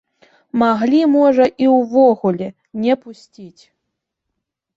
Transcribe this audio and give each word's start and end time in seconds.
Маглі, 0.61 1.01
можа, 1.17 1.45
і 1.65 1.67
ўвогуле 1.75 2.47
не 2.87 2.93
пусціць! 3.03 3.63